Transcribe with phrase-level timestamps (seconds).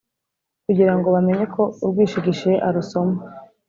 [0.65, 3.17] kugira ngo bamenye ko urwishigishiye arusoma.